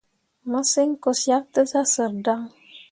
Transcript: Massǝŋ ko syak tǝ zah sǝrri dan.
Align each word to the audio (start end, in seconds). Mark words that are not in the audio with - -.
Massǝŋ 0.51 0.89
ko 1.03 1.09
syak 1.21 1.45
tǝ 1.53 1.61
zah 1.71 1.87
sǝrri 1.93 2.21
dan. 2.25 2.41